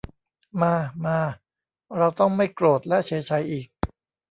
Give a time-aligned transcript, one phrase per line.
[0.61, 0.75] มา
[1.05, 1.19] มา
[1.97, 3.67] เราต้องไม่โกรธและเฉไฉอีก